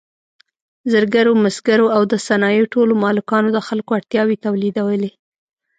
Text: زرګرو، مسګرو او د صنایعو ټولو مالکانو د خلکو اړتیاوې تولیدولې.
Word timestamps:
زرګرو، 0.91 1.33
مسګرو 1.43 1.85
او 1.95 2.01
د 2.11 2.13
صنایعو 2.27 2.71
ټولو 2.73 2.93
مالکانو 3.03 3.49
د 3.53 3.59
خلکو 3.67 3.91
اړتیاوې 3.99 4.35
تولیدولې. 4.45 5.11